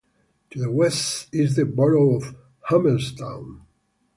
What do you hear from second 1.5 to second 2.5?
the borough of